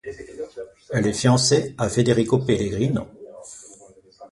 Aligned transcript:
Elle 0.89 1.05
est 1.05 1.13
fiancée 1.13 1.75
à 1.77 1.87
Federico 1.87 2.39
Pellegrino. 2.39 3.05